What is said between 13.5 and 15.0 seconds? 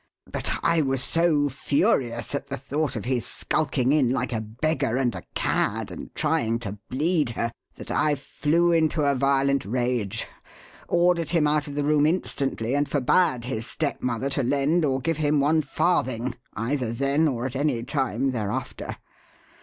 stepmother to lend